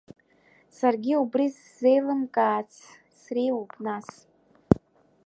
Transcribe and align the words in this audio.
Саргьы 0.77 1.13
убри 1.23 1.47
ззеилымкаац 1.55 2.71
среиуоуп, 3.19 3.71
нас… 3.85 4.07